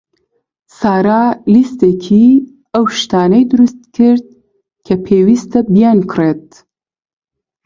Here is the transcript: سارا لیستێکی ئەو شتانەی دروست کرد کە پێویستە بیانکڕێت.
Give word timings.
سارا 0.79 1.21
لیستێکی 1.53 2.27
ئەو 2.73 2.85
شتانەی 2.99 3.47
دروست 3.51 3.81
کرد 3.95 4.25
کە 4.85 4.95
پێویستە 5.05 5.59
بیانکڕێت. 5.73 6.47